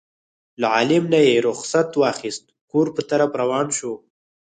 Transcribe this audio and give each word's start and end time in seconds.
له 0.61 0.67
عالم 0.75 1.03
نه 1.13 1.19
یې 1.27 1.43
رخصت 1.47 1.89
واخیست 1.99 2.43
کور 2.71 2.87
په 2.95 3.01
طرف 3.09 3.31
روان 3.41 3.67
شو. 3.77 3.93